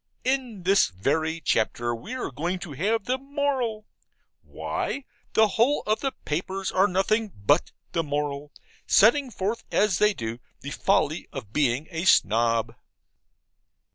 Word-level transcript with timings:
In 0.23 0.63
this 0.63 0.87
very 0.87 1.39
chapter 1.39 1.93
we 1.93 2.15
are 2.15 2.31
going 2.31 2.57
to 2.57 2.71
have 2.71 3.05
the 3.05 3.19
moral 3.19 3.85
why, 4.41 5.05
the 5.33 5.49
whole 5.49 5.83
of 5.85 5.99
the 5.99 6.11
papers 6.25 6.71
are 6.71 6.87
nothing 6.87 7.31
BUT 7.35 7.69
the 7.91 8.01
moral, 8.01 8.51
setting 8.87 9.29
forth 9.29 9.63
as 9.71 9.99
they 9.99 10.15
do 10.15 10.39
the 10.61 10.71
folly 10.71 11.27
of 11.31 11.53
being 11.53 11.87
a 11.91 12.05
Snob. 12.05 12.73